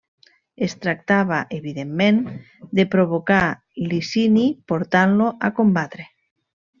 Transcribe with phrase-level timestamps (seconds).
[0.67, 2.17] Es tractava evidentment
[2.81, 3.41] de provocar
[3.91, 6.09] Licini portant-lo a combatre.